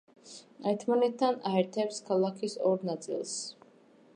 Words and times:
ერთმანეთთან 0.69 1.37
აერთებს 1.51 2.01
ქალაქის 2.09 2.57
ორ 2.71 2.87
ნაწილს. 2.91 3.37